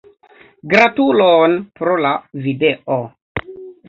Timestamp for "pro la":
1.79-2.13